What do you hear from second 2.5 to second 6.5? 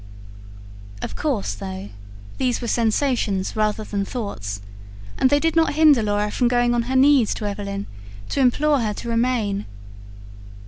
were sensations rather than thoughts; and they did not hinder Laura from